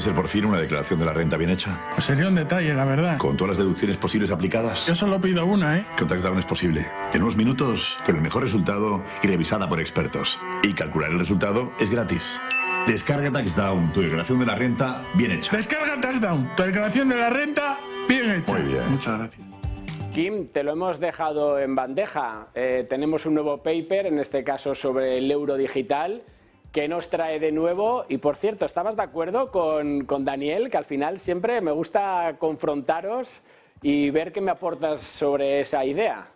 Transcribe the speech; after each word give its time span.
ser 0.00 0.14
por 0.14 0.28
fin 0.28 0.44
una 0.44 0.58
declaración 0.60 0.98
de 0.98 1.06
la 1.06 1.12
renta 1.12 1.36
bien 1.36 1.50
hecha. 1.50 1.78
Pues 1.94 2.04
sería 2.04 2.28
un 2.28 2.34
detalle, 2.34 2.74
la 2.74 2.84
verdad. 2.84 3.18
Con 3.18 3.36
todas 3.36 3.50
las 3.50 3.58
deducciones 3.58 3.96
posibles 3.96 4.30
aplicadas. 4.30 4.86
Yo 4.86 4.94
solo 4.94 5.20
pido 5.20 5.44
una, 5.46 5.78
¿eh? 5.78 5.86
Con 5.98 6.08
TaxDown 6.08 6.38
es 6.38 6.44
posible. 6.44 6.86
En 7.12 7.22
unos 7.22 7.36
minutos, 7.36 7.98
con 8.04 8.16
el 8.16 8.22
mejor 8.22 8.42
resultado 8.42 9.02
y 9.22 9.26
revisada 9.26 9.68
por 9.68 9.80
expertos. 9.80 10.38
Y 10.62 10.72
calcular 10.74 11.10
el 11.10 11.18
resultado 11.18 11.72
es 11.80 11.90
gratis. 11.90 12.38
Descarga 12.86 13.30
TaxDown, 13.30 13.92
tu 13.92 14.00
declaración 14.00 14.38
de 14.38 14.46
la 14.46 14.54
renta 14.54 15.04
bien 15.14 15.32
hecha. 15.32 15.56
Descarga 15.56 16.00
TaxDown, 16.00 16.56
tu 16.56 16.62
declaración 16.62 17.08
de 17.08 17.16
la 17.16 17.30
renta 17.30 17.78
bien 18.08 18.30
hecha. 18.30 18.52
Muy 18.52 18.62
bien. 18.62 18.90
Muchas 18.90 19.18
gracias. 19.18 19.46
Kim, 20.14 20.48
te 20.48 20.62
lo 20.62 20.72
hemos 20.72 20.98
dejado 20.98 21.58
en 21.58 21.74
bandeja. 21.74 22.48
Eh, 22.54 22.86
tenemos 22.88 23.26
un 23.26 23.34
nuevo 23.34 23.62
paper, 23.62 24.06
en 24.06 24.18
este 24.18 24.42
caso 24.42 24.74
sobre 24.74 25.18
el 25.18 25.30
euro 25.30 25.56
digital. 25.56 26.22
¿Qué 26.78 26.86
nos 26.86 27.10
trae 27.10 27.40
de 27.40 27.50
nuevo? 27.50 28.06
Y 28.08 28.18
por 28.18 28.36
cierto, 28.36 28.64
¿estabas 28.64 28.94
de 28.94 29.02
acuerdo 29.02 29.50
con, 29.50 30.04
con 30.04 30.24
Daniel? 30.24 30.70
Que 30.70 30.76
al 30.76 30.84
final 30.84 31.18
siempre 31.18 31.60
me 31.60 31.72
gusta 31.72 32.36
confrontaros 32.38 33.42
y 33.82 34.10
ver 34.10 34.30
qué 34.30 34.40
me 34.40 34.52
aportas 34.52 35.00
sobre 35.00 35.58
esa 35.58 35.84
idea. 35.84 36.28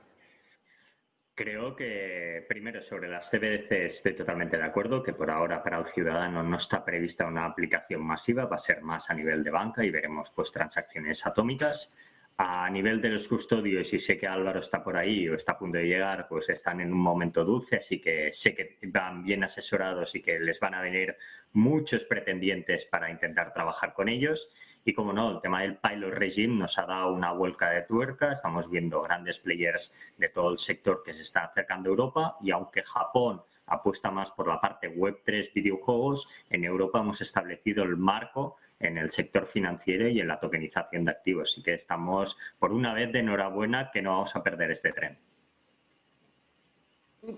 Creo 1.32 1.76
que, 1.76 2.44
primero, 2.48 2.82
sobre 2.82 3.08
las 3.08 3.30
CBDC 3.30 3.70
estoy 3.70 4.16
totalmente 4.16 4.56
de 4.56 4.64
acuerdo, 4.64 5.00
que 5.00 5.12
por 5.12 5.30
ahora 5.30 5.62
para 5.62 5.78
el 5.78 5.86
ciudadano 5.86 6.42
no 6.42 6.56
está 6.56 6.84
prevista 6.84 7.24
una 7.24 7.46
aplicación 7.46 8.02
masiva, 8.02 8.46
va 8.46 8.56
a 8.56 8.58
ser 8.58 8.82
más 8.82 9.10
a 9.10 9.14
nivel 9.14 9.44
de 9.44 9.50
banca 9.52 9.84
y 9.84 9.90
veremos 9.90 10.32
pues 10.34 10.50
transacciones 10.50 11.24
atómicas. 11.24 11.94
A 12.36 12.68
nivel 12.70 13.00
de 13.00 13.10
los 13.10 13.28
custodios, 13.28 13.92
y 13.92 13.98
sé 13.98 14.16
que 14.16 14.26
Álvaro 14.26 14.60
está 14.60 14.82
por 14.82 14.96
ahí 14.96 15.28
o 15.28 15.34
está 15.34 15.52
a 15.52 15.58
punto 15.58 15.78
de 15.78 15.84
llegar, 15.84 16.26
pues 16.28 16.48
están 16.48 16.80
en 16.80 16.92
un 16.92 16.98
momento 16.98 17.44
dulce, 17.44 17.76
así 17.76 18.00
que 18.00 18.32
sé 18.32 18.54
que 18.54 18.78
van 18.88 19.22
bien 19.22 19.44
asesorados 19.44 20.14
y 20.14 20.22
que 20.22 20.40
les 20.40 20.58
van 20.58 20.74
a 20.74 20.80
venir 20.80 21.16
muchos 21.52 22.04
pretendientes 22.04 22.86
para 22.86 23.10
intentar 23.10 23.52
trabajar 23.52 23.92
con 23.92 24.08
ellos. 24.08 24.48
Y 24.84 24.94
como 24.94 25.12
no, 25.12 25.30
el 25.30 25.40
tema 25.40 25.62
del 25.62 25.76
pilot 25.76 26.14
regime 26.14 26.58
nos 26.58 26.78
ha 26.78 26.86
dado 26.86 27.12
una 27.12 27.32
vuelta 27.32 27.70
de 27.70 27.82
tuerca. 27.82 28.32
Estamos 28.32 28.68
viendo 28.68 29.02
grandes 29.02 29.38
players 29.38 29.92
de 30.16 30.28
todo 30.28 30.50
el 30.50 30.58
sector 30.58 31.02
que 31.04 31.14
se 31.14 31.22
están 31.22 31.44
acercando 31.44 31.88
a 31.88 31.92
Europa 31.92 32.36
y 32.40 32.50
aunque 32.50 32.82
Japón 32.82 33.42
apuesta 33.66 34.10
más 34.10 34.30
por 34.32 34.48
la 34.48 34.60
parte 34.60 34.94
Web3 34.94 35.52
videojuegos, 35.52 36.28
en 36.50 36.64
Europa 36.64 37.00
hemos 37.00 37.20
establecido 37.20 37.84
el 37.84 37.96
marco 37.96 38.56
en 38.82 38.98
el 38.98 39.10
sector 39.10 39.46
financiero 39.46 40.08
y 40.08 40.20
en 40.20 40.28
la 40.28 40.40
tokenización 40.40 41.04
de 41.04 41.12
activos. 41.12 41.52
Así 41.52 41.62
que 41.62 41.74
estamos, 41.74 42.36
por 42.58 42.72
una 42.72 42.92
vez, 42.92 43.12
de 43.12 43.20
enhorabuena 43.20 43.90
que 43.92 44.02
no 44.02 44.10
vamos 44.10 44.34
a 44.36 44.42
perder 44.42 44.72
este 44.72 44.92
tren. 44.92 45.18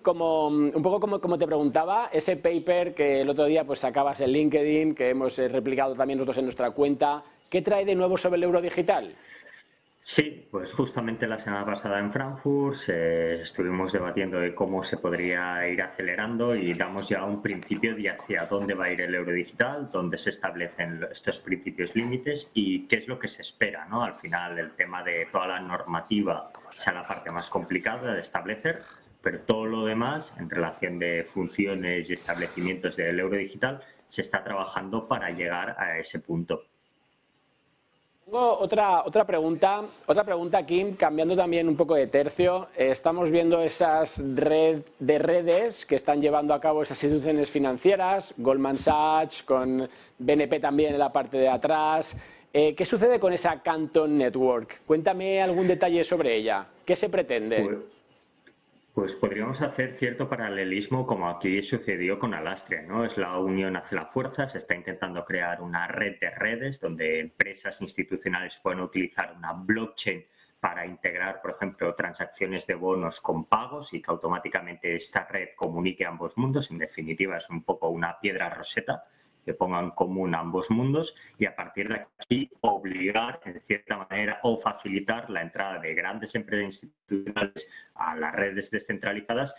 Como, 0.00 0.48
un 0.48 0.82
poco 0.82 0.98
como, 0.98 1.20
como 1.20 1.38
te 1.38 1.44
preguntaba, 1.46 2.08
ese 2.10 2.38
paper 2.38 2.94
que 2.94 3.20
el 3.20 3.28
otro 3.28 3.44
día 3.44 3.66
pues 3.66 3.80
sacabas 3.80 4.18
en 4.20 4.30
LinkedIn, 4.30 4.94
que 4.94 5.10
hemos 5.10 5.38
eh, 5.38 5.46
replicado 5.48 5.94
también 5.94 6.18
nosotros 6.18 6.38
en 6.38 6.44
nuestra 6.44 6.70
cuenta, 6.70 7.22
¿qué 7.50 7.60
trae 7.60 7.84
de 7.84 7.94
nuevo 7.94 8.16
sobre 8.16 8.38
el 8.38 8.44
euro 8.44 8.62
digital? 8.62 9.14
Sí, 10.06 10.46
pues 10.50 10.74
justamente 10.74 11.26
la 11.26 11.38
semana 11.38 11.64
pasada 11.64 11.98
en 11.98 12.12
Frankfurt 12.12 12.76
eh, 12.88 13.38
estuvimos 13.40 13.90
debatiendo 13.90 14.38
de 14.38 14.54
cómo 14.54 14.82
se 14.82 14.98
podría 14.98 15.66
ir 15.66 15.80
acelerando 15.80 16.54
y 16.54 16.74
damos 16.74 17.08
ya 17.08 17.24
un 17.24 17.40
principio 17.40 17.96
de 17.96 18.10
hacia 18.10 18.44
dónde 18.44 18.74
va 18.74 18.84
a 18.84 18.90
ir 18.90 19.00
el 19.00 19.14
euro 19.14 19.32
digital, 19.32 19.88
dónde 19.90 20.18
se 20.18 20.28
establecen 20.28 21.00
estos 21.10 21.40
principios 21.40 21.96
límites 21.96 22.50
y 22.52 22.86
qué 22.86 22.96
es 22.96 23.08
lo 23.08 23.18
que 23.18 23.28
se 23.28 23.40
espera. 23.40 23.86
¿no? 23.86 24.04
Al 24.04 24.18
final, 24.18 24.58
el 24.58 24.72
tema 24.72 25.02
de 25.02 25.26
toda 25.32 25.46
la 25.46 25.60
normativa 25.60 26.52
sea 26.74 26.92
la 26.92 27.06
parte 27.06 27.30
más 27.30 27.48
complicada 27.48 28.12
de 28.12 28.20
establecer, 28.20 28.82
pero 29.22 29.40
todo 29.40 29.64
lo 29.64 29.86
demás, 29.86 30.34
en 30.38 30.50
relación 30.50 30.98
de 30.98 31.24
funciones 31.24 32.10
y 32.10 32.12
establecimientos 32.12 32.96
del 32.96 33.18
euro 33.18 33.38
digital, 33.38 33.80
se 34.06 34.20
está 34.20 34.44
trabajando 34.44 35.08
para 35.08 35.30
llegar 35.30 35.76
a 35.78 35.98
ese 35.98 36.20
punto. 36.20 36.73
Tengo 38.24 38.58
otra, 38.58 39.04
otra 39.04 39.26
pregunta, 39.26 39.82
otra 40.06 40.24
pregunta, 40.24 40.64
Kim, 40.64 40.96
cambiando 40.96 41.36
también 41.36 41.68
un 41.68 41.76
poco 41.76 41.94
de 41.94 42.06
tercio. 42.06 42.68
Estamos 42.74 43.30
viendo 43.30 43.60
esas 43.60 44.18
red 44.34 44.80
de 44.98 45.18
redes 45.18 45.84
que 45.84 45.94
están 45.94 46.22
llevando 46.22 46.54
a 46.54 46.60
cabo 46.60 46.82
esas 46.82 47.04
instituciones 47.04 47.50
financieras, 47.50 48.32
Goldman 48.38 48.78
Sachs, 48.78 49.42
con 49.42 49.86
BNP 50.18 50.58
también 50.58 50.94
en 50.94 50.98
la 50.98 51.12
parte 51.12 51.36
de 51.36 51.48
atrás. 51.50 52.16
Eh, 52.50 52.74
¿Qué 52.74 52.86
sucede 52.86 53.20
con 53.20 53.34
esa 53.34 53.60
Canton 53.60 54.16
Network? 54.16 54.80
Cuéntame 54.86 55.42
algún 55.42 55.68
detalle 55.68 56.02
sobre 56.02 56.34
ella. 56.34 56.66
¿Qué 56.86 56.96
se 56.96 57.10
pretende? 57.10 57.62
Pues, 57.62 57.76
pues 58.94 59.16
podríamos 59.16 59.60
hacer 59.60 59.96
cierto 59.96 60.28
paralelismo 60.28 61.04
como 61.04 61.28
aquí 61.28 61.60
sucedió 61.64 62.16
con 62.16 62.32
Alastria, 62.32 62.82
¿no? 62.82 63.04
Es 63.04 63.18
la 63.18 63.36
unión 63.40 63.74
hace 63.74 63.96
la 63.96 64.06
fuerza, 64.06 64.48
se 64.48 64.58
está 64.58 64.76
intentando 64.76 65.24
crear 65.24 65.60
una 65.60 65.88
red 65.88 66.20
de 66.20 66.30
redes 66.30 66.78
donde 66.80 67.18
empresas 67.18 67.80
institucionales 67.80 68.60
pueden 68.62 68.78
utilizar 68.80 69.34
una 69.36 69.52
blockchain 69.52 70.24
para 70.60 70.86
integrar, 70.86 71.42
por 71.42 71.50
ejemplo, 71.50 71.92
transacciones 71.96 72.68
de 72.68 72.76
bonos 72.76 73.20
con 73.20 73.46
pagos 73.46 73.92
y 73.92 74.00
que 74.00 74.12
automáticamente 74.12 74.94
esta 74.94 75.26
red 75.26 75.48
comunique 75.56 76.06
ambos 76.06 76.38
mundos. 76.38 76.70
En 76.70 76.78
definitiva, 76.78 77.36
es 77.38 77.50
un 77.50 77.64
poco 77.64 77.88
una 77.88 78.20
piedra 78.20 78.48
roseta 78.48 79.02
que 79.44 79.54
ponga 79.54 79.80
en 79.80 79.90
común 79.90 80.34
ambos 80.34 80.70
mundos 80.70 81.14
y 81.38 81.46
a 81.46 81.54
partir 81.54 81.88
de 81.88 82.06
aquí 82.18 82.50
obligar, 82.60 83.40
en 83.44 83.60
cierta 83.60 83.98
manera, 83.98 84.40
o 84.42 84.58
facilitar 84.58 85.28
la 85.30 85.42
entrada 85.42 85.78
de 85.78 85.94
grandes 85.94 86.34
empresas 86.34 86.82
institucionales 86.82 87.68
a 87.94 88.16
las 88.16 88.34
redes 88.34 88.70
descentralizadas 88.70 89.54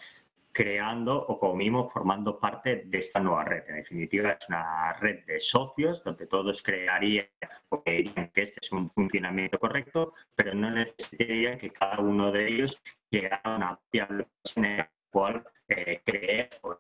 creando 0.56 1.18
o 1.18 1.38
como 1.38 1.56
mínimo 1.56 1.90
formando 1.90 2.40
parte 2.40 2.84
de 2.85 2.97
esta 3.00 3.19
nueva 3.19 3.44
red. 3.44 3.63
En 3.68 3.75
definitiva, 3.75 4.31
es 4.31 4.47
una 4.47 4.94
red 4.94 5.25
de 5.25 5.38
socios 5.38 6.02
donde 6.02 6.28
todos 6.28 6.63
crearían 6.63 7.28
o 7.69 7.84
creerían 7.84 8.29
que 8.29 8.44
este 8.44 8.62
es 8.62 8.72
un 8.72 8.90
funcionamiento 8.90 9.59
correcto, 9.59 10.13
pero 10.34 10.53
no 10.53 10.72
necesitaría 10.72 11.57
que 11.57 11.72
cada 11.72 12.00
uno 12.00 12.31
de 12.31 12.47
ellos 12.47 12.81
llegara 13.12 13.41
a 13.44 13.56
una 13.57 13.79
en 14.56 14.78
la 14.78 14.90
cual 15.12 15.44
eh, 15.67 16.02
cree 16.06 16.50
o 16.62 16.78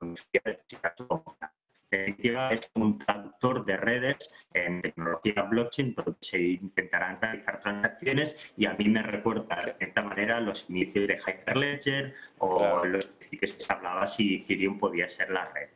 definitiva 1.91 2.51
es 2.51 2.69
un 2.75 2.97
traductor 2.97 3.65
de 3.65 3.77
redes 3.77 4.29
en 4.53 4.81
tecnología 4.81 5.43
blockchain 5.43 5.93
donde 5.95 6.15
se 6.21 6.41
intentarán 6.41 7.19
realizar 7.21 7.59
transacciones 7.61 8.53
y 8.57 8.65
a 8.65 8.73
mí 8.73 8.89
me 8.89 9.03
recuerda 9.03 9.55
de 9.65 9.73
cierta 9.73 10.01
manera 10.01 10.39
los 10.39 10.69
inicios 10.69 11.07
de 11.07 11.17
Hyperledger 11.17 12.13
o 12.39 12.83
los 12.85 13.07
principios 13.07 13.53
que 13.53 13.59
se 13.59 13.73
hablaba 13.73 14.07
si 14.07 14.35
Ethereum 14.35 14.77
podía 14.79 15.07
ser 15.07 15.29
la 15.29 15.45
red. 15.51 15.69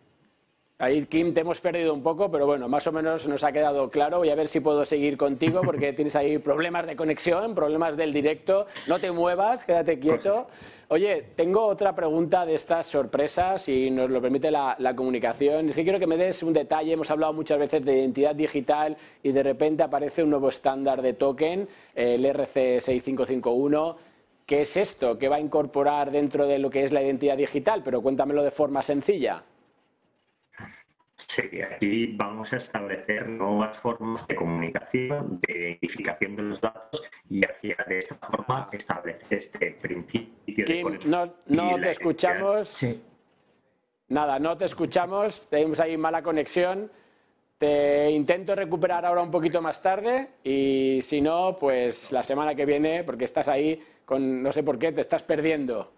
Ahí, 0.81 1.05
Kim, 1.07 1.33
te 1.33 1.41
hemos 1.41 1.59
perdido 1.59 1.93
un 1.93 2.01
poco, 2.01 2.31
pero 2.31 2.45
bueno, 2.45 2.69
más 2.69 2.87
o 2.87 2.93
menos 2.93 3.27
nos 3.27 3.43
ha 3.43 3.51
quedado 3.51 3.89
claro. 3.89 4.19
Voy 4.19 4.29
a 4.29 4.35
ver 4.35 4.47
si 4.47 4.61
puedo 4.61 4.85
seguir 4.85 5.17
contigo 5.17 5.59
porque 5.59 5.91
tienes 5.93 6.15
ahí 6.15 6.37
problemas 6.37 6.87
de 6.87 6.95
conexión, 6.95 7.53
problemas 7.53 7.97
del 7.97 8.13
directo. 8.13 8.65
No 8.87 8.97
te 8.97 9.11
muevas, 9.11 9.61
quédate 9.65 9.99
quieto. 9.99 10.47
Oye, 10.87 11.25
tengo 11.35 11.65
otra 11.65 11.93
pregunta 11.93 12.45
de 12.45 12.55
estas 12.55 12.87
sorpresas, 12.87 13.63
si 13.63 13.91
nos 13.91 14.09
lo 14.09 14.21
permite 14.21 14.49
la, 14.51 14.77
comunicación. 14.95 15.67
Es 15.67 15.75
que 15.75 15.83
quiero 15.83 15.99
que 15.99 16.07
me 16.07 16.15
des 16.15 16.41
un 16.43 16.53
detalle. 16.53 16.93
Hemos 16.93 17.11
hablado 17.11 17.33
muchas 17.33 17.59
veces 17.59 17.83
de 17.83 17.97
identidad 17.97 18.33
digital 18.33 18.95
y 19.21 19.33
de 19.33 19.43
repente 19.43 19.83
aparece 19.83 20.23
un 20.23 20.29
nuevo 20.29 20.47
estándar 20.47 21.01
de 21.01 21.11
token, 21.11 21.67
el 21.93 22.23
RC6551. 22.23 23.95
¿Qué 24.45 24.61
es 24.61 24.77
esto? 24.77 25.17
¿Qué 25.17 25.27
va 25.27 25.35
a 25.35 25.41
incorporar 25.41 26.09
dentro 26.09 26.47
de 26.47 26.57
lo 26.57 26.69
que 26.69 26.85
es 26.85 26.93
la 26.93 27.01
identidad 27.03 27.35
digital? 27.35 27.81
Pero 27.83 28.01
cuéntamelo 28.01 28.43
de 28.43 28.51
forma 28.51 28.81
sencilla. 28.81 29.43
Sí, 31.29 31.61
aquí 31.61 32.07
vamos 32.15 32.51
a 32.53 32.55
establecer 32.55 33.29
nuevas 33.29 33.77
formas 33.77 34.25
de 34.27 34.35
comunicación, 34.35 35.39
de 35.47 35.59
identificación 35.59 36.35
de 36.35 36.41
los 36.41 36.59
datos 36.59 37.03
y 37.29 37.45
hacia 37.45 37.77
de 37.87 37.99
esta 37.99 38.15
forma 38.15 38.67
establecer 38.71 39.37
este 39.37 39.77
principio 39.79 40.65
de 40.65 40.99
no, 41.05 41.31
no 41.45 41.79
te 41.79 41.91
escuchamos. 41.91 42.69
Sí. 42.69 43.03
Nada, 44.07 44.39
no 44.39 44.57
te 44.57 44.65
escuchamos, 44.65 45.47
tenemos 45.49 45.79
ahí 45.79 45.97
mala 45.97 46.23
conexión. 46.23 46.91
Te 47.59 48.09
intento 48.09 48.55
recuperar 48.55 49.05
ahora 49.05 49.21
un 49.21 49.29
poquito 49.29 49.61
más 49.61 49.83
tarde 49.83 50.29
y 50.43 50.99
si 51.03 51.21
no, 51.21 51.59
pues 51.59 52.11
la 52.11 52.23
semana 52.23 52.55
que 52.55 52.65
viene, 52.65 53.03
porque 53.03 53.25
estás 53.25 53.47
ahí 53.47 53.79
con 54.03 54.41
no 54.41 54.51
sé 54.51 54.63
por 54.63 54.79
qué, 54.79 54.91
te 54.91 55.01
estás 55.01 55.21
perdiendo. 55.21 55.93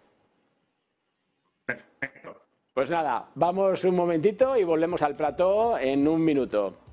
Perfecto. 1.66 2.51
Pues 2.74 2.90
nada, 2.90 3.30
vamos 3.36 3.84
un 3.84 3.98
momentito 3.98 4.56
y 4.56 4.64
volvemos 4.64 5.02
al 5.02 5.18
plató 5.18 5.78
en 5.78 6.08
un 6.08 6.24
minuto. 6.24 6.91